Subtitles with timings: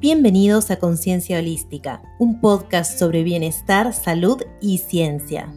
[0.00, 5.52] Bienvenidos a Conciencia Holística, un podcast sobre bienestar, salud y ciencia.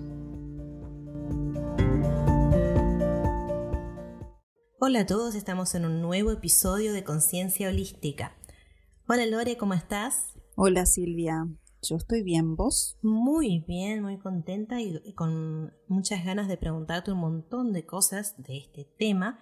[4.81, 8.35] Hola a todos, estamos en un nuevo episodio de Conciencia Holística.
[9.07, 10.37] Hola Lore, ¿cómo estás?
[10.57, 11.47] Hola Silvia,
[11.81, 12.97] yo estoy bien, ¿vos?
[13.01, 18.57] Muy bien, muy contenta y con muchas ganas de preguntarte un montón de cosas de
[18.57, 19.39] este tema,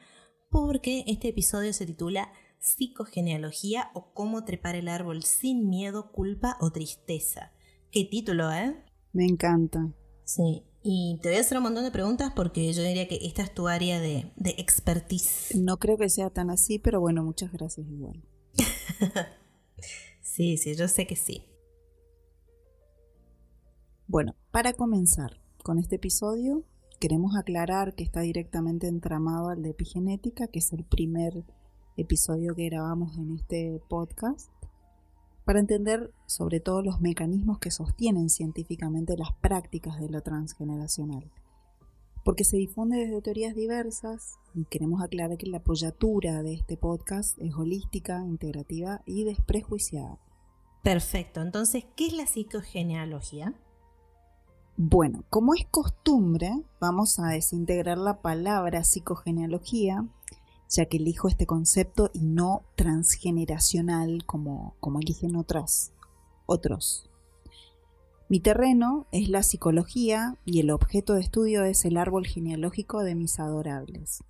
[0.52, 2.32] porque este episodio se titula
[2.62, 7.52] Psicogenealogía o cómo trepar el árbol sin miedo, culpa o tristeza.
[7.92, 8.86] Qué título, ¿eh?
[9.14, 9.92] Me encanta.
[10.24, 13.42] Sí, y te voy a hacer un montón de preguntas porque yo diría que esta
[13.42, 15.56] es tu área de, de expertise.
[15.56, 18.24] No creo que sea tan así, pero bueno, muchas gracias igual.
[20.22, 21.44] sí, sí, yo sé que sí.
[24.06, 26.64] Bueno, para comenzar con este episodio,
[27.00, 31.44] queremos aclarar que está directamente entramado al de epigenética, que es el primer
[31.98, 34.52] episodio que grabamos en este podcast,
[35.46, 41.32] para entender sobre todo los mecanismos que sostienen científicamente las prácticas de lo transgeneracional.
[42.24, 47.38] Porque se difunde desde teorías diversas y queremos aclarar que la apoyatura de este podcast
[47.40, 50.20] es holística, integrativa y desprejuiciada.
[50.84, 53.56] Perfecto, entonces, ¿qué es la psicogenealogía?
[54.78, 60.08] Bueno, como es costumbre, vamos a desintegrar la palabra psicogenealogía
[60.72, 65.92] ya que elijo este concepto y no transgeneracional como, como eligen otras,
[66.46, 67.10] otros.
[68.30, 73.16] Mi terreno es la psicología y el objeto de estudio es el árbol genealógico de
[73.16, 74.24] mis adorables.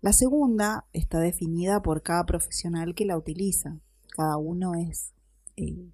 [0.00, 3.78] La segunda está definida por cada profesional que la utiliza.
[4.16, 5.12] Cada uno es
[5.56, 5.92] eh,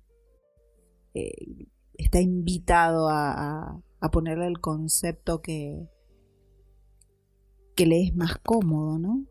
[1.15, 5.89] eh, está invitado a, a, ponerle el concepto que,
[7.75, 9.27] que le es más cómodo, ¿no?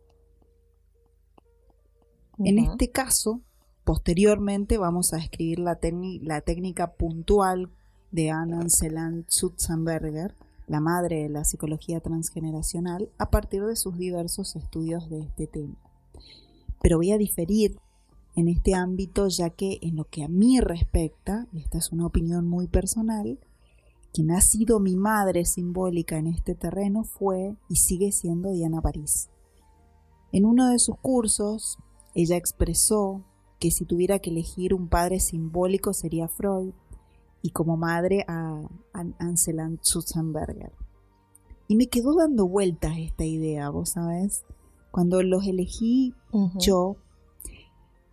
[2.40, 3.42] En este caso,
[3.84, 5.80] posteriormente vamos a escribir la,
[6.22, 7.72] la técnica puntual
[8.12, 10.36] de Anna Seland Sutzenberger,
[10.68, 15.76] la madre de la psicología transgeneracional, a partir de sus diversos estudios de este tema.
[16.82, 17.80] Pero voy a diferir
[18.36, 22.06] en este ámbito ya que en lo que a mí respecta, y esta es una
[22.06, 23.40] opinión muy personal,
[24.14, 29.30] quien ha sido mi madre simbólica en este terreno fue y sigue siendo Diana París.
[30.32, 31.78] En uno de sus cursos,
[32.16, 33.24] ella expresó
[33.60, 36.74] que si tuviera que elegir un padre simbólico sería Freud
[37.42, 38.62] y como madre a
[39.20, 40.72] Anseland Schutzenberger.
[41.68, 44.46] Y me quedó dando vueltas esta idea, vos sabés.
[44.92, 46.14] Cuando los elegí
[46.56, 46.96] yo,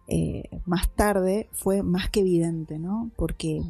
[0.08, 3.10] eh, más tarde fue más que evidente, ¿no?
[3.16, 3.62] Porque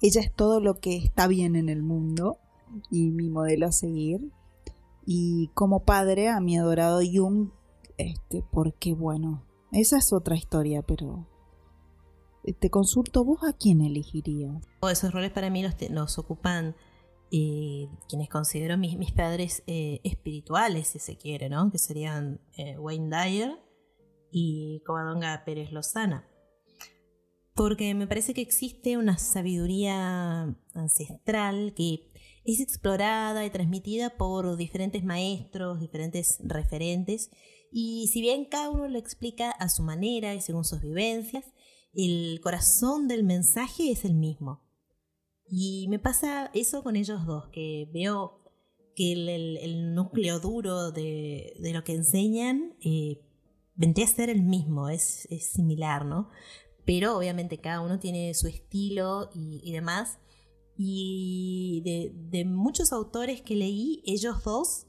[0.00, 2.38] ella es todo lo que está bien en el mundo
[2.90, 4.32] y mi modelo a seguir.
[5.04, 7.50] Y como padre a mi adorado Jung
[7.98, 11.26] este, porque bueno, esa es otra historia, pero
[12.44, 14.62] eh, te consulto vos a quién elegirías.
[14.90, 16.76] Esos roles para mí los, ocupan
[17.32, 21.70] eh, quienes considero mis, padres eh, espirituales, si se quiere, ¿no?
[21.70, 22.40] Que serían
[22.78, 23.50] Wayne Dyer
[24.30, 26.28] y Covadonga Pérez Lozana.
[27.54, 32.12] Porque me parece que existe una sabiduría ancestral que
[32.44, 37.30] es explorada y transmitida por diferentes maestros, diferentes referentes,
[37.70, 41.44] y si bien cada uno lo explica a su manera y según sus vivencias,
[41.92, 44.62] el corazón del mensaje es el mismo.
[45.48, 48.42] Y me pasa eso con ellos dos, que veo
[48.94, 53.20] que el, núcleo duro de, lo que enseñan eh,
[53.74, 56.30] vendría a ser el mismo, es, similar, ¿no?
[56.84, 60.18] Pero obviamente cada uno tiene su estilo y, demás.
[60.76, 64.85] Y de, de, muchos autores que leí, ellos dos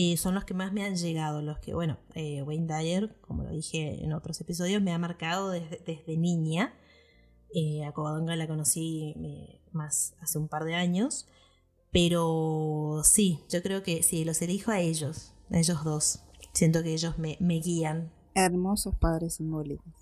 [0.00, 3.42] eh, son los que más me han llegado, los que, bueno, eh, Wayne Dyer, como
[3.42, 6.72] lo dije en otros episodios, me ha marcado desde, niña.
[7.52, 9.16] Eh, a Covadonga la conocí
[9.72, 11.26] más hace un par de años,
[11.90, 16.22] pero sí, yo creo que sí, los elijo a ellos, a ellos dos.
[16.52, 18.12] Siento que ellos me, guían.
[18.36, 19.92] Hermosos padres simbólicos.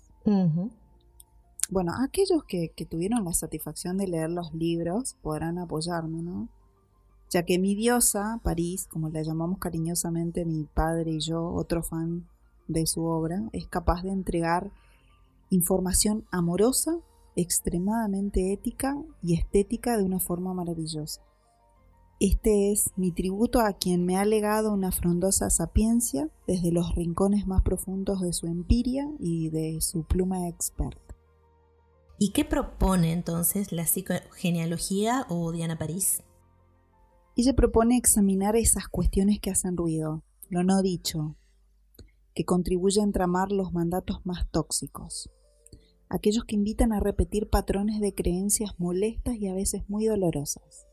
[1.71, 6.49] Bueno, aquellos que, que tuvieron la satisfacción de leer los libros podrán apoyarme, ¿no?
[7.29, 12.27] Ya que mi diosa, París, como la llamamos cariñosamente mi padre y yo, otro fan
[12.67, 14.71] de su obra, es capaz de entregar
[15.49, 16.97] información amorosa,
[17.35, 21.21] extremadamente ética y estética de una forma maravillosa.
[22.19, 27.45] Este es mi tributo a quien me ha legado una frondosa sapiencia desde los rincones
[27.45, 31.15] más profundos de su empiria y de su pluma experta.
[32.17, 36.23] ¿Y qué propone entonces la psicogenealogía o Diana París?
[37.43, 41.37] Se propone examinar esas cuestiones que hacen ruido, lo no dicho,
[42.33, 45.29] que contribuyen a entramar los mandatos más tóxicos.
[46.09, 50.87] aquellos que invitan a repetir patrones de creencias molestas y a veces muy dolorosas.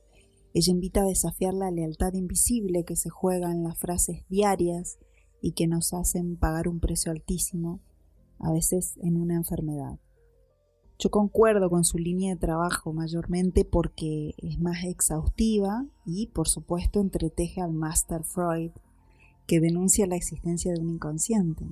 [0.52, 4.98] Ella invita a desafiar la lealtad invisible que se juega en las frases diarias
[5.40, 7.80] y que nos hacen pagar un precio altísimo,
[8.38, 9.98] a veces en una enfermedad.
[10.98, 17.00] Yo concuerdo con su línea de trabajo mayormente porque es más exhaustiva y, por supuesto,
[17.00, 18.70] entreteje al Master Freud,
[19.46, 21.64] que denuncia la existencia de un inconsciente.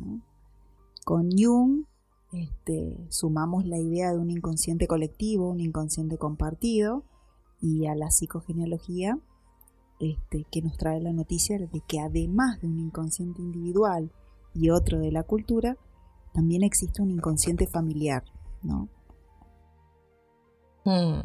[1.05, 1.85] Con Jung
[2.33, 7.05] este, sumamos la idea de un inconsciente colectivo, un inconsciente compartido,
[7.61, 9.19] y a la psicogenealogía
[10.01, 14.11] este, que nos trae la noticia de que además de un inconsciente individual
[14.53, 15.77] y otro de la cultura,
[16.33, 18.25] también existe un inconsciente familiar,
[18.63, 18.89] ¿no?
[20.85, 21.21] Hmm.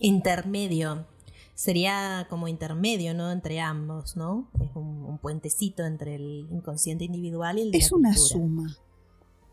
[0.00, 1.06] Intermedio.
[1.54, 3.32] Sería como intermedio, ¿no?
[3.32, 4.50] Entre ambos, ¿no?
[4.60, 8.76] Es un, puentecito entre el inconsciente individual y el de Es una suma,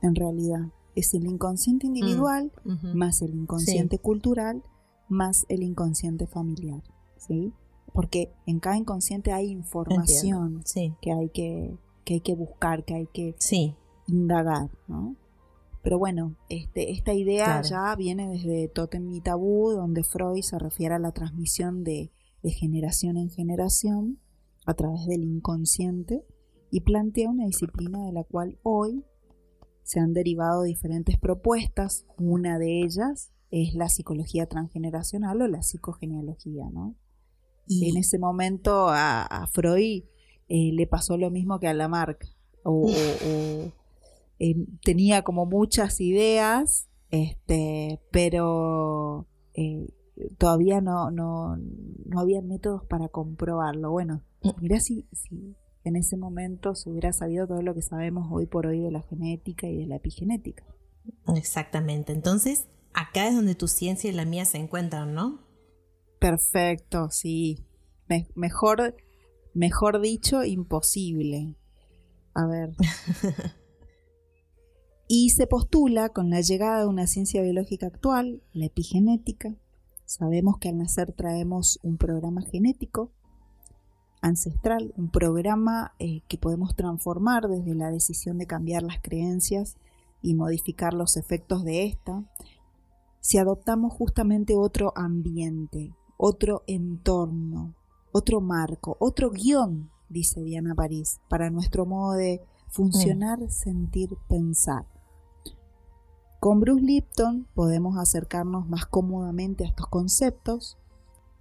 [0.02, 0.68] en realidad.
[0.96, 4.62] Es el inconsciente individual mm, más el inconsciente cultural
[5.14, 6.82] más el inconsciente familiar,
[7.18, 7.54] ¿sí?
[7.94, 10.64] Porque en cada inconsciente hay información
[11.02, 13.36] que, hay que, que hay que buscar, que hay que
[14.08, 15.16] indagar, ¿no?
[15.84, 20.96] Pero bueno, este, esta idea ya viene desde Totem y Tabú, donde Freud se refiere
[20.96, 22.10] a la transmisión de,
[22.42, 24.20] de generación en generación
[24.66, 26.26] a través del inconsciente
[26.72, 29.04] y plantea una disciplina de la cual hoy
[29.84, 32.06] se han derivado diferentes propuestas.
[32.18, 36.96] Una de ellas es la psicología transgeneracional o la psicogenealogía, ¿no?
[37.68, 40.04] Y en ese momento a, Freud
[40.50, 42.26] eh, le pasó lo mismo que a Lamarck,
[42.64, 42.88] o,
[44.84, 49.88] tenía como muchas ideas, este, pero eh,
[50.38, 53.92] todavía no, no, no había métodos para comprobarlo.
[53.92, 54.50] Bueno, mm.
[54.62, 58.68] mira si, si en ese momento se hubiera sabido todo lo que sabemos hoy por
[58.68, 60.66] hoy de la genética y de la epigenética.
[61.36, 62.14] Exactamente.
[62.14, 65.42] Entonces, acá es donde tu ciencia y la mía se encuentran, ¿no?
[66.20, 67.66] Perfecto, sí.
[68.36, 68.96] mejor,
[69.54, 71.56] mejor dicho, imposible.
[72.34, 72.70] A ver.
[75.16, 79.56] y se postula con la llegada de una ciencia biológica actual, la epigenética.
[80.06, 83.12] Sabemos que al nacer traemos un programa genético
[84.22, 89.78] ancestral, un programa eh, que podemos transformar desde la decisión de cambiar las creencias
[90.24, 92.24] y modificar los efectos de esta,
[93.20, 97.76] si adoptamos justamente otro ambiente, otro entorno,
[98.12, 104.88] otro marco, otro guion, dice Diana París, para nuestro modo de funcionar, sentir, pensar.
[106.44, 110.78] Con Bruce Lipton podemos acercarnos más cómodamente a estos conceptos.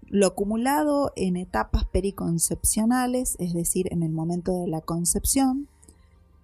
[0.07, 5.69] Lo acumulado en etapas periconcepcionales, es decir, en el momento de la concepción,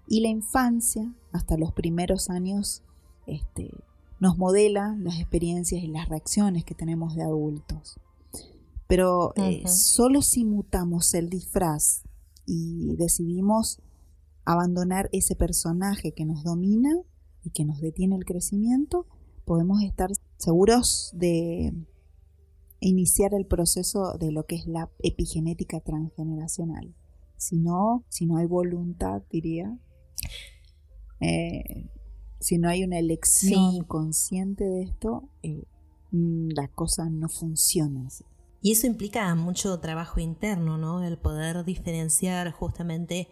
[0.08, 2.82] y la infancia, hasta los primeros años,
[3.28, 3.70] este,
[4.18, 8.00] nos modela las experiencias y las reacciones que tenemos de adultos.
[8.88, 12.02] Pero eh, solo si mutamos el disfraz
[12.44, 13.80] y decidimos
[14.44, 17.04] abandonar ese personaje que nos domina,
[17.48, 19.06] y que nos detiene el crecimiento,
[19.46, 21.72] podemos estar seguros de
[22.80, 26.94] iniciar el proceso de lo que es la epigenética transgeneracional.
[27.38, 29.78] Si no, si no hay voluntad, diría,
[31.20, 31.88] eh,
[32.38, 35.64] si no hay una elección consciente de esto, eh,
[36.12, 38.08] mm, la cosa no funciona.
[38.60, 41.02] Y eso implica mucho trabajo interno, ¿no?
[41.02, 43.28] El poder diferenciar justamente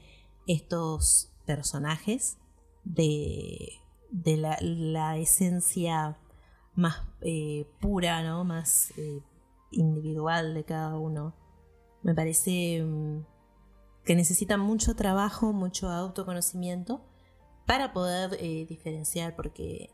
[0.46, 2.38] estos personajes
[2.85, 6.18] de de la, esencia
[6.75, 8.44] más eh, pura, ¿no?
[8.44, 9.22] Más eh,
[9.70, 11.34] individual de cada uno.
[12.02, 13.25] Me parece mm,
[14.04, 17.02] que necesita mucho trabajo, mucho autoconocimiento
[17.66, 19.90] para poder eh, diferenciar, porque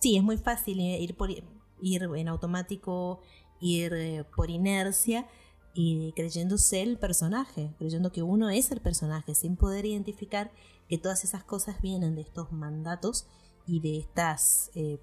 [0.00, 3.20] sí, es muy fácil ir, por, ir en automático,
[3.60, 5.26] ir por inercia
[5.74, 10.50] y creyéndose el personaje, creyendo que uno es el personaje, sin poder identificar
[10.88, 13.28] que todas esas cosas vienen de estos mandatos
[13.70, 14.98] y de estas eh,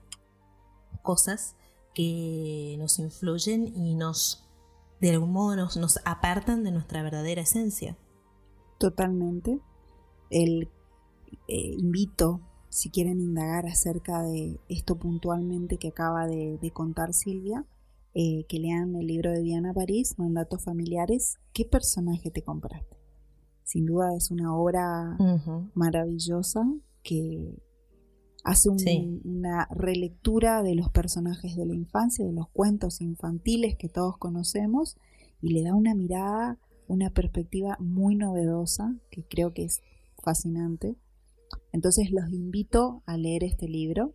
[1.02, 1.56] cosas
[1.94, 4.46] que nos influyen y nos,
[5.00, 7.98] de algún modo, nos, nos apartan de nuestra verdadera esencia.
[8.78, 9.62] Totalmente.
[10.30, 10.70] El
[11.48, 17.66] eh, invito, si quieren indagar acerca de esto puntualmente que acaba de, contar Silvia,
[18.14, 21.40] eh, que lean el libro de Diana París, Mandatos Familiares.
[21.54, 22.98] ¿Qué personaje te compraste?
[23.64, 25.18] Sin duda es una obra
[25.74, 26.66] maravillosa
[27.04, 27.67] que
[28.44, 34.18] hace una relectura de los personajes de la infancia, de los cuentos infantiles que todos
[34.18, 34.98] conocemos
[35.42, 39.82] y le da una mirada, una perspectiva muy novedosa que creo que es
[40.24, 40.96] fascinante.
[41.72, 44.14] Entonces los invito a leer este libro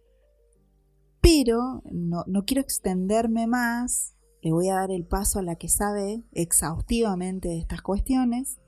[1.21, 5.69] Pero no, no quiero extenderme más, le voy a dar el paso a la que
[5.69, 8.59] sabe exhaustivamente de estas cuestiones.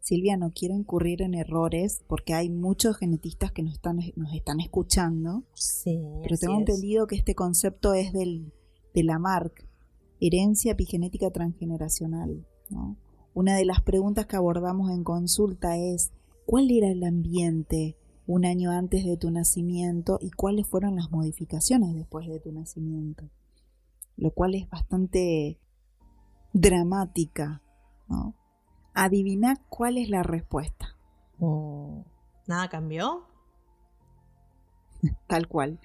[0.00, 4.60] Silvia, no quiero incurrir en errores porque hay muchos genetistas que nos están, nos están
[4.60, 5.44] escuchando.
[5.54, 6.60] Sí, pero tengo es.
[6.60, 8.52] entendido que este concepto es del,
[8.94, 9.66] de la MARC,
[10.20, 12.46] herencia epigenética transgeneracional.
[12.70, 12.96] ¿no?
[13.34, 16.12] Una de las preguntas que abordamos en consulta es,
[16.46, 21.94] ¿cuál era el ambiente un año antes de tu nacimiento y cuáles fueron las modificaciones
[21.94, 23.28] después de tu nacimiento?
[24.16, 25.58] Lo cual es bastante
[26.52, 27.62] dramática.
[28.08, 28.34] ¿no?
[28.94, 30.96] Adivina cuál es la respuesta,
[31.40, 32.02] Mm,
[32.46, 33.26] ¿Nada cambió?
[35.26, 35.80] tal cual.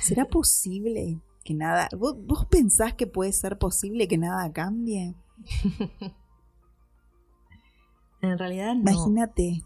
[0.00, 1.88] ¿Será posible que nada...
[1.98, 5.14] ¿Vos, vos pensás que puede ser posible que nada cambie?
[8.22, 8.82] En realidad no.
[8.82, 9.64] Imagínate.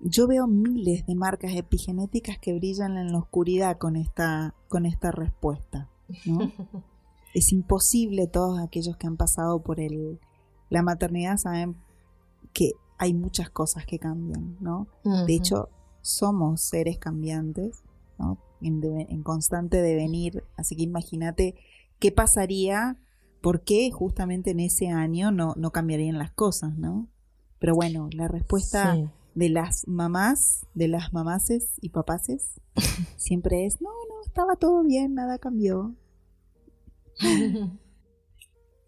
[0.00, 5.10] Yo veo miles de marcas epigenéticas que brillan en la oscuridad con esta, con esta
[5.10, 5.90] respuesta.
[6.24, 6.50] ¿no?
[7.34, 10.18] es imposible, todos aquellos que han pasado por el,
[10.70, 11.76] la maternidad saben
[12.52, 14.88] que hay muchas cosas que cambian, ¿no?
[15.04, 15.68] De hecho,
[16.00, 17.82] somos seres cambiantes,
[18.18, 18.38] ¿no?
[18.60, 20.44] En, constante devenir.
[20.56, 21.54] Así que imagínate
[22.00, 22.96] qué pasaría,
[23.40, 27.08] por qué justamente en ese año no, no cambiarían las cosas, ¿no?
[27.60, 29.08] Pero bueno, la respuesta Sí.
[29.34, 32.60] de las mamás, de las mamaces y papaces,
[33.16, 35.94] siempre es, no, no, estaba todo bien, nada cambió.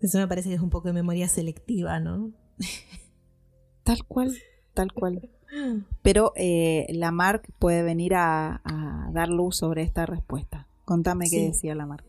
[0.00, 2.33] Eso me parece que es un poco de memoria selectiva, ¿no?
[3.83, 4.37] Tal cual,
[4.75, 5.30] tal cual.
[6.02, 10.69] Pero eh, la Marc puede venir a, a dar luz sobre esta respuesta.
[10.85, 12.04] Contame qué decía la Marc.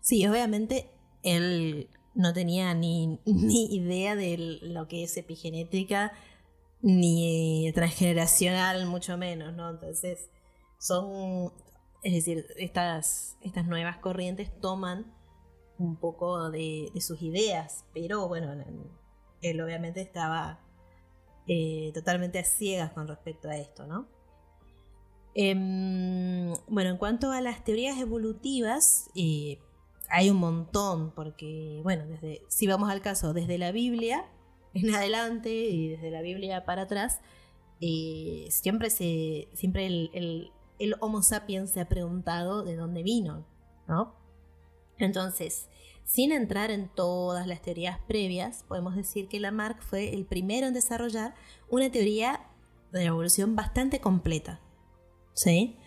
[0.00, 0.90] Sí, obviamente
[1.22, 6.12] él no tenía ni, ni idea de lo que es epigenética,
[6.82, 9.70] ni transgeneracional, mucho menos, ¿no?
[9.70, 10.28] Entonces,
[10.78, 11.52] son,
[12.02, 15.06] es decir, estas, estas nuevas corrientes toman
[15.78, 18.52] un poco de, sus ideas, pero bueno,
[19.42, 20.60] él obviamente estaba
[21.46, 24.06] eh, totalmente a ciegas con respecto a esto, ¿no?
[25.34, 29.58] Em, bueno, en cuanto a las teorías evolutivas, eh,
[30.08, 34.26] hay un montón, porque, bueno, desde, si vamos al caso, desde la Biblia
[34.74, 37.20] en adelante y desde la Biblia para atrás,
[37.80, 43.46] eh, siempre, se, siempre el- el Homo sapiens se ha preguntado de dónde vino,
[43.86, 44.14] ¿no?
[44.98, 45.68] Entonces,
[46.04, 50.74] sin entrar en todas las teorías previas, podemos decir que Lamarck fue el primero en
[50.74, 51.34] desarrollar
[51.70, 52.46] una teoría
[52.92, 54.60] de la evolución bastante completa.
[55.32, 55.78] ¿Sí?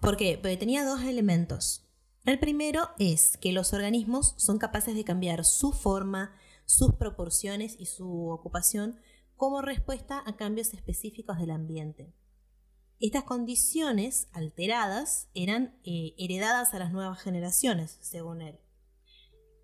[0.00, 0.38] ¿Por qué?
[0.40, 1.84] Porque tenía dos elementos.
[2.24, 7.86] El primero es que los organismos son capaces de cambiar su forma, sus proporciones y
[7.86, 8.98] su ocupación
[9.36, 12.14] como respuesta a cambios específicos del ambiente.
[13.00, 18.58] Estas condiciones alteradas eran eh, heredadas a las nuevas generaciones, según él.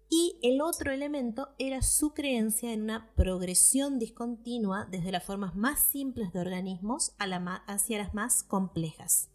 [0.08, 5.78] Y el otro elemento era su creencia en una progresión discontinua desde las formas más
[5.78, 9.30] simples de organismos hacia las más complejas.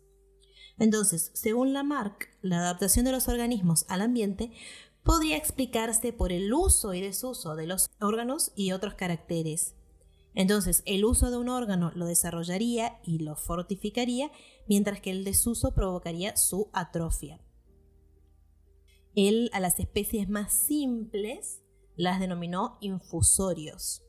[0.78, 4.52] Entonces, según Lamarck, la adaptación de los organismos al ambiente
[5.04, 9.76] podría explicarse por el uso y desuso de los órganos y otros caracteres.
[10.36, 14.32] Entonces, el uso de un órgano lo desarrollaría y lo fortificaría,
[14.68, 17.40] mientras que el desuso provocaría su atrofia.
[19.16, 21.62] Él a las especies más simples
[21.96, 24.02] las denominó infusorios.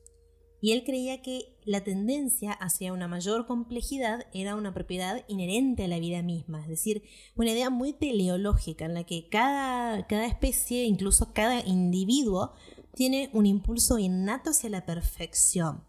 [0.60, 5.88] Y él creía que la tendencia hacia una mayor complejidad era una propiedad inherente a
[5.88, 7.02] la vida misma, es decir,
[7.36, 12.54] una idea muy teleológica en la que cada, cada especie, incluso cada individuo,
[12.94, 15.84] tiene un impulso innato hacia la perfección.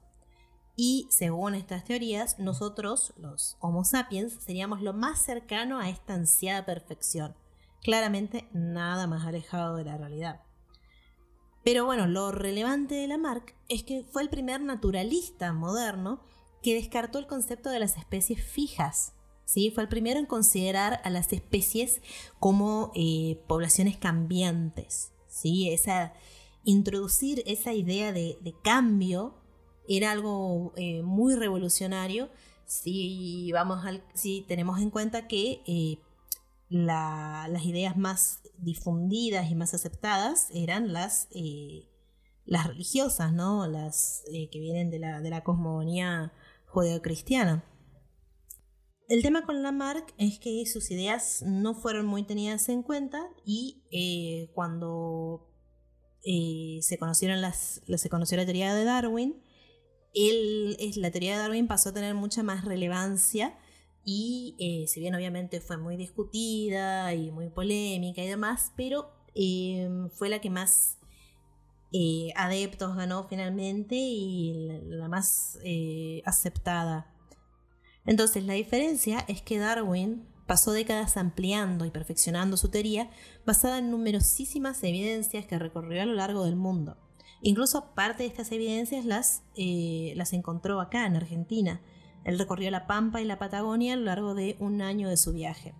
[0.79, 6.67] Y según estas teorías, nosotros, los Homo sapiens, seríamos lo más cercano a esta ansiada
[6.67, 7.35] perfección.
[7.81, 10.43] Claramente nada más alejado de la realidad.
[11.63, 16.21] Pero bueno, lo relevante de Lamarck es que fue el primer naturalista moderno
[16.61, 19.13] que descartó el concepto de las especies fijas.
[19.45, 19.71] ¿sí?
[19.71, 22.01] Fue el primero en considerar a las especies
[22.39, 25.11] como eh, poblaciones cambiantes.
[25.27, 25.71] ¿sí?
[25.71, 26.13] Esa,
[26.63, 29.33] introducir esa idea de, de cambio
[29.87, 32.29] era algo eh, muy revolucionario
[32.65, 35.99] si, vamos si tenemos en cuenta que eh,
[36.69, 41.87] la, las ideas más difundidas y más aceptadas eran las, eh,
[42.45, 43.67] las religiosas, ¿no?
[43.67, 46.33] Las que vienen de la, de la cosmogonía
[46.65, 47.63] judeocristiana.
[49.07, 54.49] El tema con Lamarck es que sus ideas no fueron muy tenidas en cuenta y
[54.53, 55.47] cuando
[56.21, 59.41] se, conocieron las, se conoció la teoría de Darwin,
[60.13, 63.57] él, la teoría de Darwin pasó a tener mucha más relevancia
[64.03, 70.09] y eh, si bien obviamente fue muy discutida y muy polémica y demás, pero em,
[70.09, 70.97] fue la que más
[71.91, 77.13] eh, adeptos ganó finalmente y la, más eh, aceptada.
[78.05, 83.11] Entonces la diferencia es que Darwin pasó décadas ampliando y perfeccionando su teoría
[83.45, 86.97] basada en numerosísimas evidencias que recorrió a lo largo del mundo.
[87.41, 91.81] Incluso parte de estas evidencias las, las encontró acá en Argentina
[92.27, 95.31] él recorrió la Pampa y la Patagonia a lo largo de un año de su
[95.31, 95.73] viaje.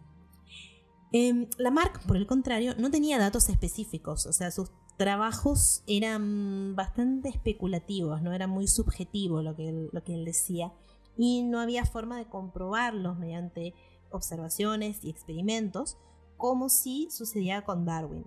[1.11, 7.27] Eh, Lamarck, por el contrario, no tenía datos específicos, o sea, sus trabajos eran bastante
[7.27, 10.71] especulativos, no era muy subjetivo lo que él, lo que él decía,
[11.17, 13.73] y no había forma de comprobarlos mediante
[14.09, 15.97] observaciones y experimentos,
[16.37, 18.25] como si sucedía con Darwin.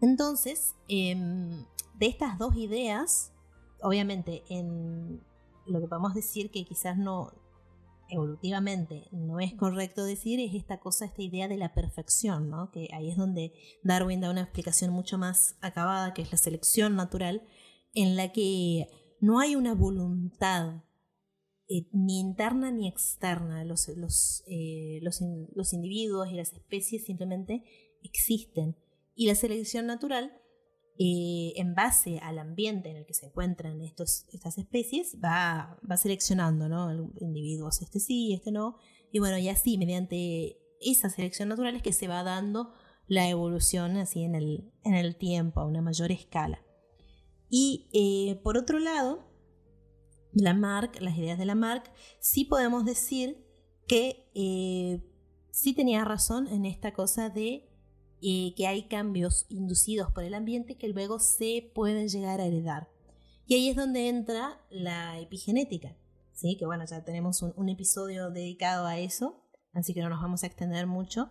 [0.00, 1.64] Entonces, em,
[1.94, 3.32] de estas dos ideas,
[3.82, 5.20] obviamente en
[5.66, 7.32] lo que podemos decir que quizás no
[8.10, 12.70] evolutivamente no es correcto decir es esta cosa, esta idea de la perfección, ¿no?
[12.70, 13.52] Que ahí es donde
[13.82, 17.42] Darwin da una explicación mucho más acabada, que es la selección natural,
[17.94, 18.88] en la que
[19.20, 20.84] no hay una voluntad
[21.68, 23.64] eh, ni interna ni externa.
[23.64, 23.88] Los,
[24.46, 27.62] eh, los individuos y las especies simplemente
[28.02, 28.76] existen.
[29.18, 30.32] Y la selección natural
[30.96, 35.96] eh, en base al ambiente en el que se encuentran estos, estas especies, va, va
[35.96, 37.12] seleccionando ¿no?
[37.20, 38.76] individuos, este sí, este no,
[39.10, 42.72] y bueno, y así, mediante esa selección natural es que se va dando
[43.08, 46.62] la evolución así en el, en el tiempo, a una mayor escala.
[47.50, 49.26] Y eh, por otro lado,
[50.32, 53.44] Lamarck, las ideas de Lamarck, sí podemos decir
[53.88, 55.02] que eh,
[55.50, 57.67] sí tenía razón en esta cosa de
[58.20, 62.88] que hay cambios inducidos por el ambiente que luego se pueden llegar a heredar.
[63.46, 65.96] Y ahí es donde entra la epigenética,
[66.32, 66.56] ¿sí?
[66.56, 70.46] que bueno, ya tenemos un, episodio dedicado a eso, así que no nos vamos a
[70.46, 71.30] extender mucho,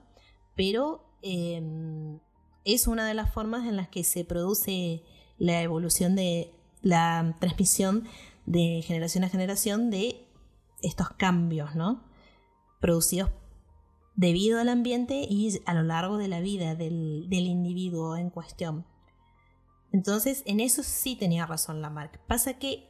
[0.55, 2.19] pero em,
[2.65, 5.03] es una de las formas en las que se produce
[5.37, 8.05] la evolución de la transmisión
[8.45, 10.25] de generación a generación de
[10.81, 12.03] estos cambios, ¿no?
[12.79, 13.29] Producidos
[14.17, 18.85] debido al ambiente y a lo largo de la vida del, individuo en cuestión.
[19.93, 22.19] Entonces, en eso sí tenía razón Lamarck.
[22.25, 22.89] Pasa que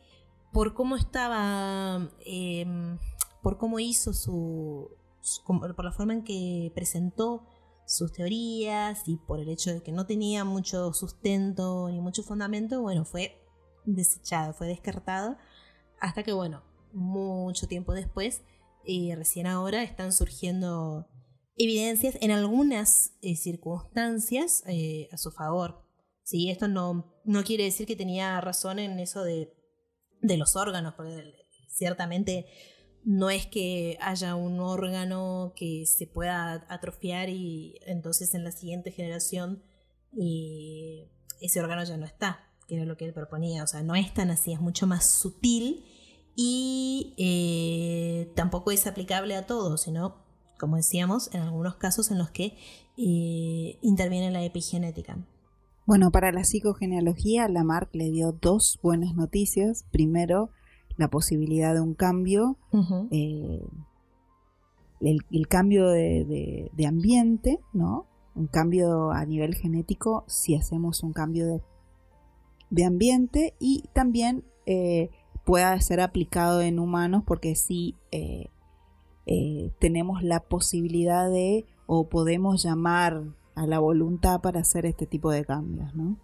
[0.53, 2.97] por cómo estaba, em,
[3.43, 4.89] por cómo hizo su,
[5.45, 7.45] por la forma en que presentó
[7.85, 12.81] sus teorías y por el hecho de que no tenía mucho sustento ni mucho fundamento,
[12.81, 13.37] bueno, fue
[13.85, 15.37] desechado, fue descartado,
[15.99, 16.63] hasta que, bueno,
[16.93, 18.43] mucho tiempo después,
[18.85, 21.07] y eh, recién ahora están surgiendo
[21.57, 25.83] evidencias en algunas eh, circunstancias eh, a su favor.
[26.23, 26.49] ¿sí?
[26.49, 29.53] Esto no, no quiere decir que tenía razón en eso de,
[30.21, 31.33] de los órganos, porque
[31.69, 32.45] ciertamente
[33.03, 38.91] no es que haya un órgano que se pueda atrofiar y entonces en la siguiente
[38.91, 39.63] generación
[41.41, 43.63] ese órgano ya no está, que era lo que él proponía.
[43.63, 45.85] O sea, no es tan así, es mucho más sutil
[46.35, 50.26] y eh, tampoco es aplicable a todo, sino
[50.57, 52.57] como decíamos, en algunos casos en los que
[52.97, 55.17] eh, interviene la epigenética.
[55.85, 59.85] Bueno, para la psicogenealogía, Lamarck le dio dos buenas noticias.
[59.89, 60.49] Primero,
[60.97, 62.57] la posibilidad de un cambio,
[63.11, 63.63] eh,
[64.99, 68.05] el, cambio de, ambiente, ¿no?
[68.35, 71.61] Un cambio a nivel genético si hacemos un cambio
[72.69, 75.09] de, ambiente y también eh,
[75.45, 78.49] pueda ser aplicado en humanos porque sí eh,
[79.79, 83.23] tenemos la posibilidad de o podemos llamar
[83.55, 86.17] a la voluntad para hacer este tipo de cambios, ¿no?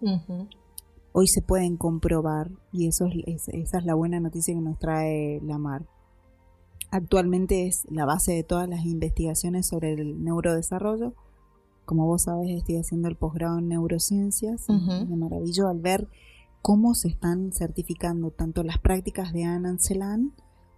[1.12, 5.40] Hoy se pueden comprobar y eso es, esa es la buena noticia que nos trae
[5.42, 5.86] la mar.
[6.90, 11.14] Actualmente es la base de todas las investigaciones sobre el neurodesarrollo.
[11.84, 14.68] Como vos sabes, estoy haciendo el posgrado en neurociencias.
[14.68, 16.08] Me maravilló al ver
[16.62, 20.32] cómo se están certificando tanto las prácticas de Anand Selan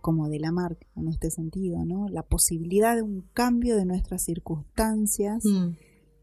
[0.07, 2.09] como de la marca en este sentido, ¿no?
[2.09, 5.71] La posibilidad de un cambio de nuestras circunstancias, mm.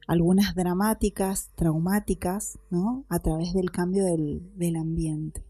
[0.08, 3.04] algunas dramáticas, traumáticas, ¿no?
[3.10, 5.44] A través del cambio del, ambiente.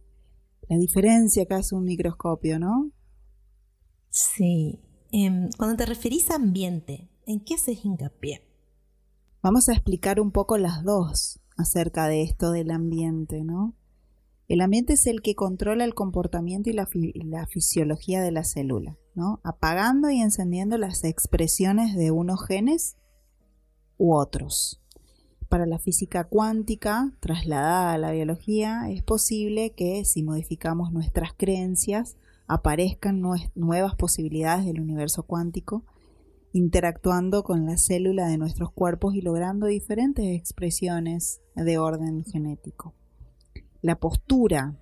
[0.67, 2.89] La diferencia acá es un microscopio, ¿no?
[4.09, 4.79] Sí.
[5.11, 8.41] Em, cuando te referís a ambiente, ¿en qué haces hincapié?
[9.43, 13.75] Vamos a explicar un poco las dos acerca de esto del ambiente, ¿no?
[14.49, 16.85] El ambiente es el que controla el comportamiento y la,
[17.47, 18.97] fisiología de la célula,
[19.43, 22.97] apagando y encendiendo las expresiones de unos genes
[23.97, 24.81] u otros.
[25.47, 32.17] Para la física cuántica, trasladada a la biología, es posible que si modificamos nuestras creencias,
[32.47, 33.21] aparezcan
[33.55, 35.85] nuevas posibilidades del universo cuántico,
[36.51, 42.93] interactuando con la célula de nuestros cuerpos y logrando diferentes expresiones de orden genético.
[43.83, 44.77] La postura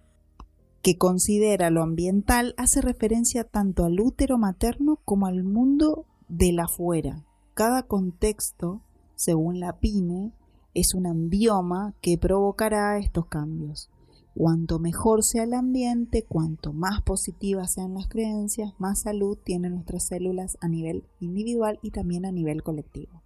[0.84, 6.66] que considera lo ambiental hace referencia tanto al útero materno como al mundo de la
[6.66, 7.26] afuera.
[7.56, 8.84] Cada contexto,
[9.16, 10.34] según la PINE,
[10.76, 13.90] es un ambioma que provocará estos cambios.
[14.36, 20.06] Cuanto mejor sea el ambiente, cuanto más positivas sean las creencias, más salud tienen nuestras
[20.06, 23.24] células a nivel individual y también a nivel colectivo.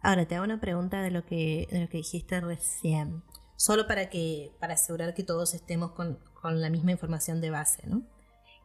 [0.00, 3.22] Ahora te hago una pregunta de lo que, lo que dijiste recién,
[3.56, 7.86] solo para que para asegurar que todos estemos con, con la misma información de base,
[7.86, 8.02] ¿no?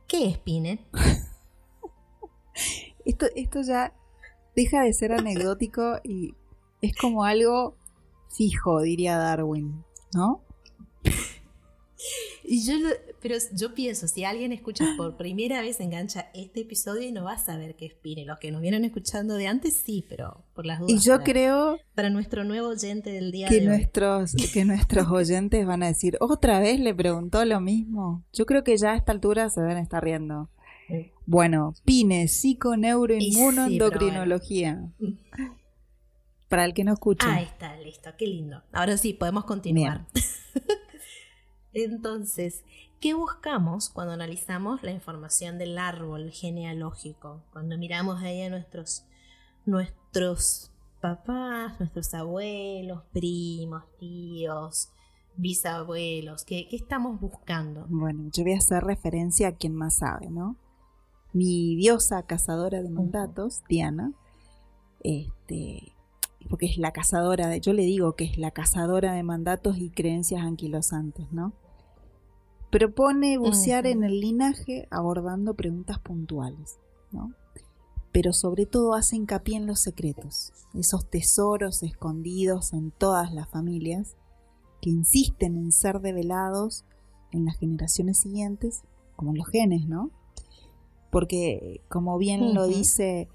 [0.08, 0.82] ¿Qué es Pinet?
[3.06, 3.93] esto, esto ya
[4.56, 6.36] deja de ser anecdótico y
[6.82, 7.78] es como algo
[8.30, 10.43] fijo, diría Darwin, ¿no?
[12.52, 12.74] Y yo,
[13.22, 17.34] pero yo pienso, si alguien escucha por primera vez, engancha este episodio y no va
[17.34, 18.26] a saber qué es Pine.
[18.26, 20.92] Los que nos vienen escuchando de antes, sí, pero por las dudas.
[20.92, 21.78] Y yo creo.
[21.94, 24.48] Para nuestro nuevo oyente del día que de nuestros, hoy.
[24.52, 28.26] Que nuestros oyentes van a decir, ¿otra vez le preguntó lo mismo?
[28.34, 30.50] Yo creo que ya a esta altura se deben estar riendo.
[31.28, 34.90] Bueno, PINE, psiconeuroinmunoendocrinología.
[36.48, 37.32] Para el que no escucha.
[37.32, 38.64] Ahí está, listo, qué lindo.
[38.72, 40.08] Ahora sí, podemos continuar.
[41.73, 42.63] Entonces,
[42.99, 47.43] ¿qué buscamos cuando analizamos la información del árbol genealógico?
[47.51, 49.05] Cuando miramos ahí a nuestros,
[49.65, 54.89] nuestros papás, nuestros abuelos, primos, tíos,
[55.36, 57.86] bisabuelos, ¿qué, ¿qué, estamos buscando?
[57.88, 60.58] Bueno, yo voy a hacer referencia a quien más sabe, ¿no?
[61.32, 64.12] Mi diosa cazadora de mandatos, Diana,
[65.01, 65.93] este,
[66.49, 69.91] porque es la cazadora de, yo le digo que es la cazadora de mandatos y
[69.91, 71.53] creencias anquilosantes, ¿no?
[72.71, 76.79] Propone bucear en el linaje abordando preguntas puntuales,
[77.12, 77.34] ¿no?
[78.12, 84.15] Pero sobre todo hace hincapié en los secretos, esos tesoros escondidos en todas las familias
[84.82, 86.86] que insisten en ser develados
[87.32, 88.84] en las generaciones siguientes,
[89.15, 90.12] como los genes, ¿no?
[91.12, 93.29] Porque, como bien lo dice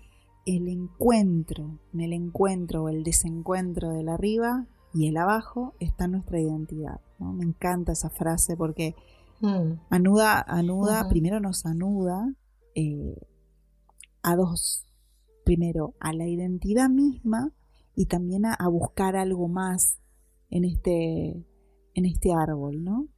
[0.46, 6.40] el encuentro, en el encuentro o el desencuentro del arriba y el abajo está nuestra
[6.40, 7.00] identidad.
[7.18, 7.32] ¿no?
[7.32, 8.94] Me encanta esa frase porque
[9.44, 9.80] mm.
[9.90, 12.35] anuda, anuda, primero nos anuda
[12.74, 13.16] eh,
[14.22, 14.87] a dos.
[15.44, 17.52] Primero, a la identidad misma
[17.94, 19.98] y también a, buscar algo más
[20.48, 21.46] en este,
[21.94, 23.09] en este árbol, ¿no?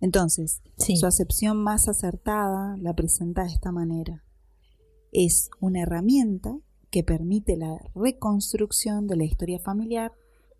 [0.00, 4.24] Entonces, su acepción más acertada la presenta de esta manera
[5.12, 6.58] es una herramienta
[6.90, 10.12] que permite la reconstrucción de la historia familiar,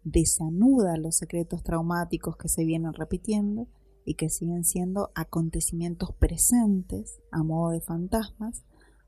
[0.05, 3.67] desanuda los secretos traumáticos que se vienen repitiendo
[4.05, 8.65] y que siguen siendo acontecimientos presentes a modo de fantasmas,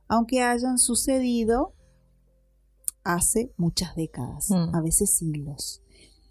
[0.09, 1.75] aunque hayan sucedido
[3.03, 4.75] hace muchas décadas, mm.
[4.75, 5.83] a veces siglos.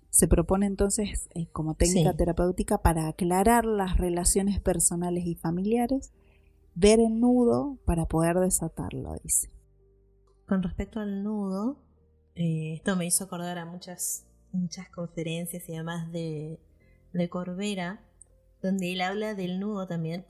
[0.10, 6.14] Se propone entonces eh, como técnica terapéutica para aclarar las relaciones personales y familiares
[6.76, 9.50] ver el nudo para poder desatarlo, dice.
[10.48, 11.84] Con respecto al nudo,
[12.36, 16.60] eh, esto me hizo acordar a muchas, muchas conferencias y además de,
[17.14, 18.04] de Corbera,
[18.64, 20.26] donde él habla del nudo también.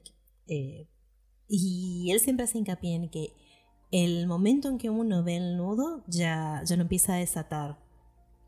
[0.47, 0.89] Eh,
[1.47, 3.33] y él siempre hace hincapié en que
[3.91, 7.79] el momento en que uno ve el nudo ya, ya lo empieza a desatar.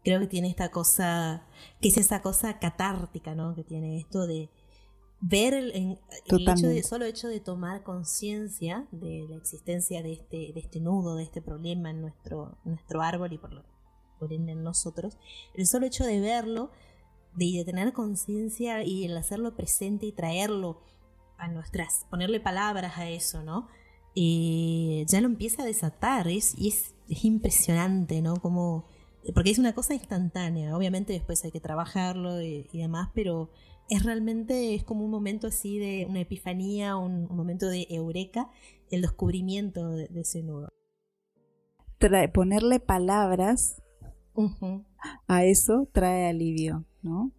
[0.03, 1.47] Creo que tiene esta cosa,
[1.79, 3.55] que es esa cosa catártica, ¿no?
[3.55, 4.49] Que tiene esto de,
[5.21, 10.59] ver el, hecho de, solo hecho de tomar conciencia de la existencia de este, de
[10.59, 13.63] este nudo, de este problema en nuestro, nuestro árbol y por, lo,
[14.19, 15.17] por ende en nosotros,
[15.55, 16.71] el solo hecho de verlo,
[17.35, 20.81] de, de tener conciencia y el hacerlo presente y traerlo
[21.37, 23.67] a nuestras, ponerle palabras a eso, ¿no?
[24.15, 26.93] Eh, ya lo empieza a desatar, es, y es,
[27.23, 28.37] impresionante, ¿no?
[28.37, 28.85] Como,
[29.33, 33.51] porque es una cosa instantánea, obviamente después hay que trabajarlo y demás, pero
[33.89, 38.49] es realmente es como un momento así de una epifanía, un, momento de eureka,
[38.89, 40.69] el descubrimiento de, ese nudo.
[42.33, 43.81] ponerle palabras
[45.27, 47.31] a eso trae alivio, ¿no?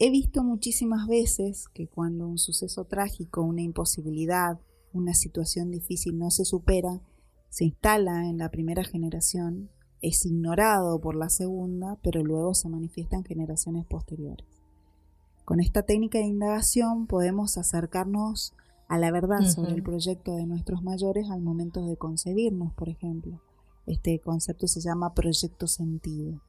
[0.00, 4.58] He visto muchísimas veces que cuando un suceso trágico, una imposibilidad,
[4.92, 7.00] una situación difícil no se supera,
[7.50, 13.16] se instala en la primera generación, es ignorado por la segunda, pero luego se manifiesta
[13.16, 14.48] en generaciones posteriores.
[15.44, 18.54] Con esta técnica de indagación podemos acercarnos
[18.88, 23.40] a la verdad sobre el proyecto de nuestros mayores al momento de concebirnos, por ejemplo.
[23.86, 26.40] Este concepto se llama proyecto sentido.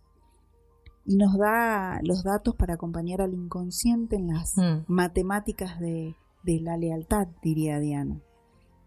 [1.05, 4.85] Y nos da los datos para acompañar al inconsciente en las mm.
[4.87, 8.21] matemáticas de de la lealtad, diría Diana.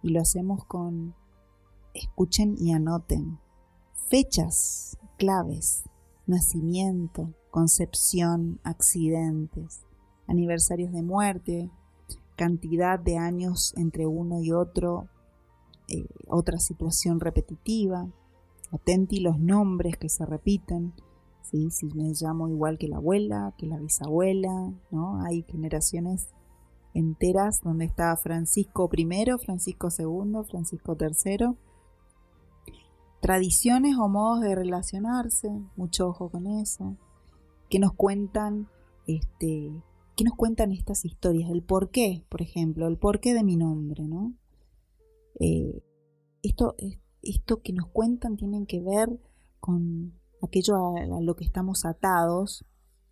[0.02, 1.14] Y lo hacemos con,
[1.94, 3.38] escuchen y anoten,
[4.08, 5.84] fechas claves,
[6.26, 9.82] nacimiento, concepción, accidentes,
[10.26, 11.70] aniversarios de muerte,
[12.36, 15.08] cantidad de años entre uno y otro,
[15.88, 18.06] eh, otra situación repetitiva,
[18.70, 20.92] atenti los nombres que se repiten,
[21.50, 21.70] ¿sí?
[21.70, 25.22] si me llamo igual que la abuela, que la bisabuela, ¿no?
[25.22, 26.28] Hay generaciones
[26.94, 29.06] enteras donde está Francisco I,
[29.44, 31.56] Francisco II, Francisco III.
[33.20, 36.96] Tradiciones o modos de relacionarse, mucho ojo con eso,
[37.68, 38.68] que nos cuentan
[39.06, 39.72] este,
[40.16, 41.50] ¿Qué nos cuentan estas historias?
[41.50, 44.32] El por qué, por ejemplo, el porqué de mi nombre, ¿no?
[45.38, 45.82] Eh,
[46.42, 46.74] esto,
[47.22, 49.20] esto que nos cuentan tienen que ver
[49.60, 50.14] con
[50.46, 52.64] aquello a, lo que estamos atados,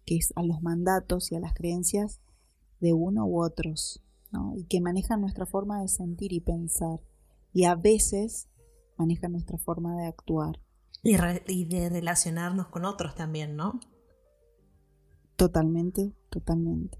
[0.05, 2.21] que es a los mandatos y a las creencias
[2.81, 4.55] de uno u otros, ¿no?
[4.57, 7.01] y que manejan nuestra forma de sentir y pensar,
[7.53, 8.49] y a veces
[8.97, 10.61] manejan nuestra forma de actuar.
[11.03, 11.17] Y,
[11.49, 13.79] y de relacionarnos con otros también, ¿no?
[15.37, 16.99] Totalmente, totalmente.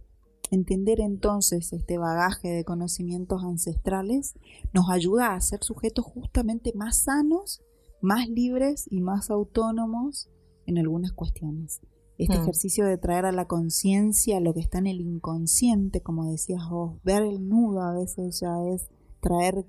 [0.51, 4.35] Entender entonces este bagaje de conocimientos ancestrales
[4.73, 7.63] nos ayuda a ser sujetos justamente más sanos,
[8.05, 10.29] más libres y más autónomos
[10.67, 11.81] en algunas cuestiones.
[12.19, 12.43] Este hmm.
[12.43, 17.03] ejercicio de traer a la conciencia lo que está en el inconsciente, como decías vos,
[17.03, 18.89] ver el nudo a veces ya es
[19.21, 19.67] traer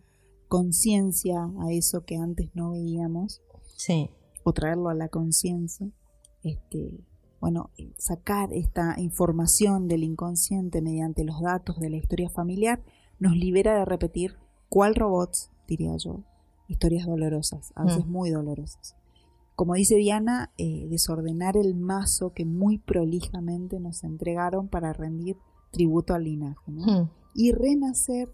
[0.47, 3.41] conciencia a eso que antes no veíamos.
[3.75, 4.11] Sí.
[4.43, 5.89] O traerlo a la conciencia.
[6.43, 6.99] Este,
[7.39, 12.83] bueno, sacar esta información del inconsciente mediante los datos de la historia familiar
[13.17, 14.35] nos libera de repetir
[14.69, 16.23] cuál robots, diría yo,
[16.67, 18.11] historias dolorosas, a veces mm.
[18.11, 18.95] muy dolorosas.
[19.55, 25.37] Como dice Diana, eh, desordenar el mazo que muy prolijamente nos entregaron para rendir
[25.71, 27.09] tributo al linaje mm.
[27.35, 28.33] y renacer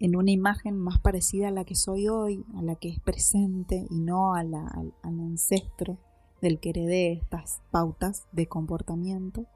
[0.00, 3.86] en una imagen más parecida a la que soy hoy, a la que es presente
[3.88, 5.98] y no a la, al ancestro
[6.40, 9.46] del que heredé estas pautas de comportamiento.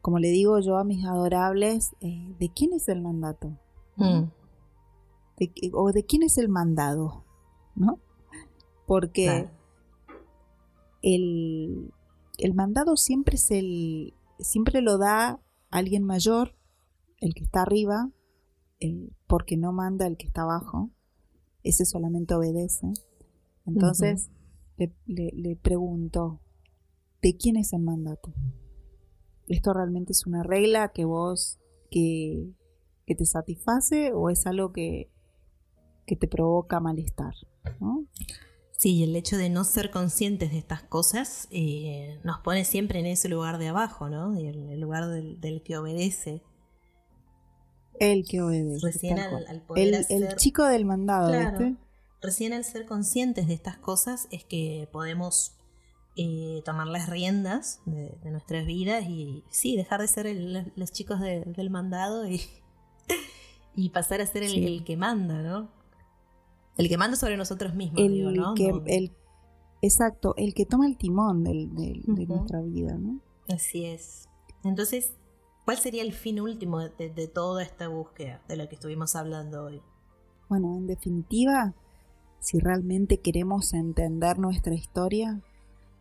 [0.00, 3.58] Como le digo yo a mis adorables, eh, ¿de quién es el mandato?
[3.96, 4.30] Mm.
[5.72, 7.24] ¿O de quién es el mandado?
[7.74, 8.00] ¿No?
[8.86, 9.48] Porque
[11.02, 11.92] el,
[12.38, 16.54] el mandado siempre es el, siempre lo da alguien mayor,
[17.18, 18.10] el que está arriba,
[19.26, 20.90] porque no manda el que está abajo,
[21.62, 22.92] ese solamente obedece.
[23.64, 24.30] Entonces,
[25.06, 26.40] le, pregunto,
[27.22, 28.34] ¿de quién es el mandato?
[29.46, 32.52] ¿Esto realmente es una regla que vos, que,
[33.06, 35.11] que te satisface o es algo que,
[36.06, 37.34] que te provoca malestar?
[37.80, 38.06] ¿no?
[38.82, 43.06] Sí, el hecho de no ser conscientes de estas cosas eh, nos pone siempre en
[43.06, 44.36] ese lugar de abajo, ¿no?
[44.36, 46.42] El, el lugar del, que obedece.
[48.00, 48.84] El que obedece.
[48.84, 51.76] Recién al, poder el, chico del mandado, claro,
[52.20, 55.56] Recién al ser conscientes de estas cosas es que podemos
[56.16, 60.26] eh, tomar las riendas de, nuestras vidas y sí, dejar de ser
[60.76, 62.42] los chicos del mandado y,
[63.76, 65.70] y pasar a ser el, que manda, ¿no?
[66.76, 68.54] El que manda sobre nosotros mismos, el ¿no?
[68.54, 69.12] Que, El,
[69.82, 73.20] exacto, el que toma el timón de nuestra vida, ¿no?
[73.48, 74.28] Así es.
[74.64, 75.14] Entonces,
[75.64, 79.64] ¿cuál sería el fin último de, de toda esta búsqueda de la que estuvimos hablando
[79.64, 79.82] hoy?
[80.48, 81.74] Bueno, en definitiva,
[82.40, 85.40] si realmente queremos entender nuestra historia,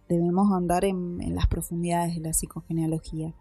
[0.10, 3.34] debemos andar en, las profundidades de la psicogenealogía,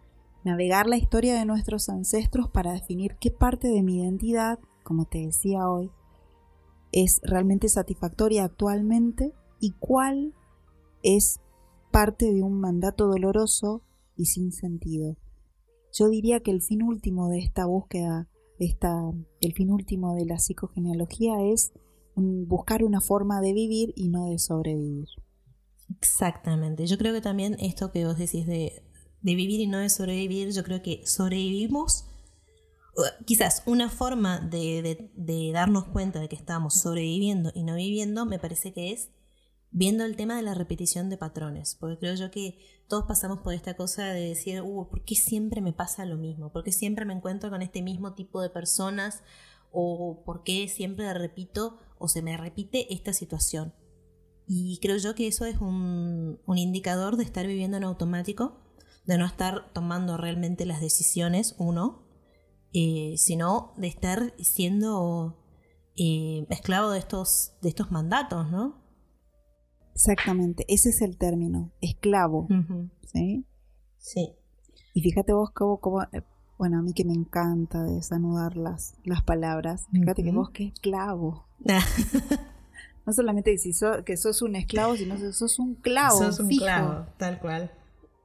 [0.44, 5.18] navegar la historia de nuestros ancestros para definir qué parte de mi identidad, como te
[5.18, 5.90] decía hoy,
[6.92, 10.34] es realmente satisfactoria actualmente y cuál
[11.02, 11.40] es
[11.90, 13.82] parte de un mandato doloroso
[14.16, 15.16] y sin sentido.
[15.92, 20.38] Yo diría que el fin último de esta búsqueda, esta, el fin último de la
[20.38, 21.72] psicogenealogía es
[22.14, 25.08] buscar una forma de vivir y no de sobrevivir.
[25.98, 26.86] Exactamente.
[26.86, 28.82] Yo creo que también esto que vos decís de,
[29.22, 32.06] vivir y no de sobrevivir, yo creo que sobrevivimos.
[33.24, 35.10] Quizás una forma de,
[35.52, 39.10] darnos cuenta de que estamos sobreviviendo y no viviendo me parece que es
[39.70, 43.54] viendo el tema de la repetición de patrones, porque creo yo que todos pasamos por
[43.54, 46.52] esta cosa de decir, uh, ¿por qué siempre me pasa lo mismo?
[46.52, 49.22] ¿Por qué siempre me encuentro con este mismo tipo de personas?
[49.70, 53.72] ¿O por qué siempre repito o se me repite esta situación.
[54.48, 58.58] Y creo yo que eso es un, indicador de estar viviendo en automático,
[59.04, 62.02] de no estar tomando realmente las decisiones, uno,
[62.72, 65.36] eh, sino de estar siendo
[65.96, 68.80] eh, esclavo de estos, de estos mandatos, ¿no?
[69.94, 72.48] Exactamente, ese es el término, esclavo.
[73.12, 73.44] ¿Sí?
[73.98, 74.32] Sí.
[74.94, 76.22] Y fíjate vos cómo, cómo, eh,
[76.58, 79.86] Bueno, a mí que me encanta desanudar las, las palabras.
[79.92, 81.46] Fíjate que vos que esclavo.
[83.06, 86.18] no solamente que, que sos un esclavo, sino que sos un clavo.
[86.18, 87.72] Sos un clavo, tal cual.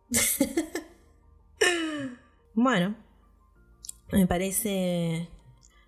[2.54, 2.96] bueno,
[4.12, 5.30] me parece.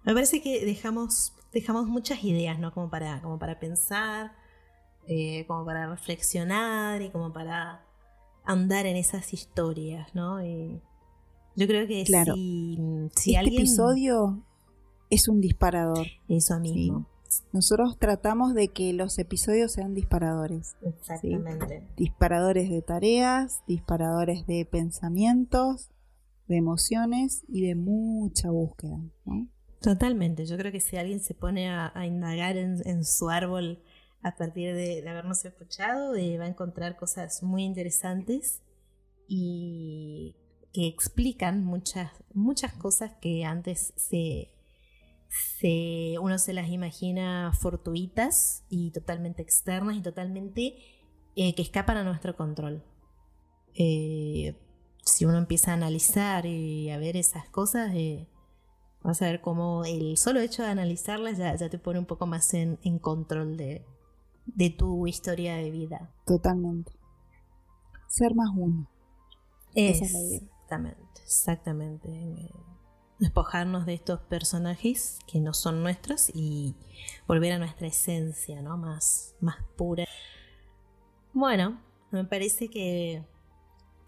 [0.04, 2.74] Me parece que dejamos, dejamos muchas ideas, ¿no?
[2.74, 4.36] Como para, como para pensar,
[5.08, 7.86] eh, como para reflexionar y como para
[8.46, 10.44] andar en esas historias, ¿no?
[10.44, 10.82] Y
[11.56, 12.34] yo creo que claro.
[12.36, 14.44] si, este episodio
[15.10, 16.08] es un disparador.
[16.30, 17.08] Eso mismo.
[17.52, 20.76] Nosotros tratamos de que los episodios sean disparadores.
[20.82, 21.84] Exactamente.
[21.98, 25.90] Disparadores de tareas, disparadores de pensamientos,
[26.48, 28.98] de emociones y de mucha búsqueda.
[29.82, 30.46] Totalmente.
[30.46, 33.84] Yo creo que si alguien se pone a, indagar en, su árbol
[34.22, 38.62] a partir de, habernos escuchado, eh, va a encontrar cosas muy interesantes
[39.28, 40.36] y
[40.74, 44.50] que explican muchas, muchas cosas que antes se,
[45.60, 50.76] se, uno se las imagina fortuitas y totalmente externas y totalmente
[51.36, 52.84] eh, que escapan a nuestro control.
[53.76, 54.56] Eh,
[55.08, 58.28] si uno empieza a analizar y a ver esas cosas, eh,
[59.02, 62.54] vas a ver cómo el solo hecho de analizarlas ya, te pone un poco más
[62.54, 63.86] en, control de,
[64.46, 66.14] de tu historia de vida.
[66.26, 66.92] Totalmente.
[68.08, 68.90] Ser más uno.
[69.74, 70.40] Esa es la idea.
[70.40, 72.52] Exactamente, exactamente.
[73.20, 76.76] Despojarnos de estos personajes que no son nuestros y
[77.28, 78.78] volver a nuestra esencia, ¿no?
[78.78, 80.06] Más, más pura.
[81.34, 81.80] Bueno,
[82.12, 83.24] me parece que,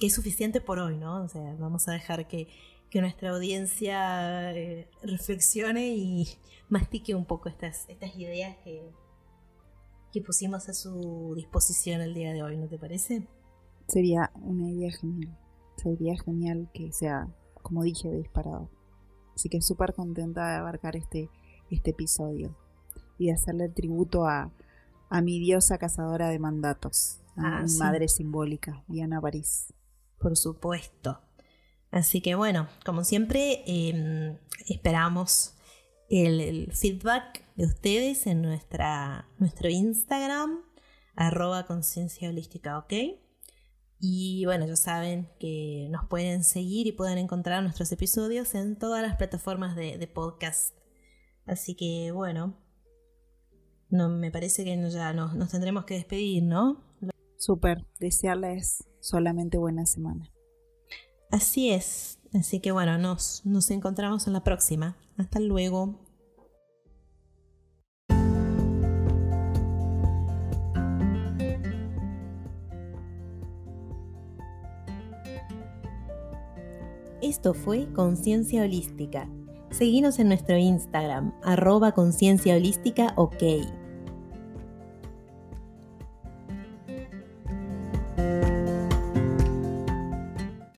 [0.08, 1.24] es suficiente por hoy, ¿no?
[1.24, 2.48] O sea, vamos a dejar que,
[2.92, 6.28] nuestra audiencia eh, reflexione y
[6.70, 8.82] mastique un poco estas, estas ideas que,
[10.12, 13.28] que pusimos a su disposición el día de hoy, ¿no te parece?
[13.88, 15.38] Sería una idea genial
[15.80, 17.28] sería genial que sea,
[17.62, 18.70] como dije, disparado.
[19.36, 21.30] Así que súper contenta de abarcar este,
[21.70, 22.56] este episodio
[23.18, 24.52] y de hacerle el tributo a,
[25.10, 29.74] a mi diosa cazadora de mandatos, a ah, mi madre simbólica, Diana París.
[30.20, 31.22] Por supuesto.
[31.92, 35.56] Así que bueno, como siempre, em, esperamos
[36.10, 40.62] el, feedback de ustedes en nuestra, nuestro Instagram,
[41.16, 42.94] arroba conciencia holística, ¿ok?
[44.00, 49.02] Y bueno, ya saben que nos pueden seguir y pueden encontrar nuestros episodios en todas
[49.02, 50.78] las plataformas de, podcast.
[51.46, 52.56] Así que bueno,
[53.90, 56.82] no, me parece que ya nos, tendremos que despedir, ¿no?
[57.38, 60.32] Súper, desearles solamente buena semana.
[61.32, 64.98] Así es, así que bueno, nos, nos encontramos en la próxima.
[65.18, 66.00] Hasta luego.
[77.22, 79.30] Esto fue Conciencia Holística.
[79.72, 82.56] Seguinos en nuestro Instagram, arroba conciencia.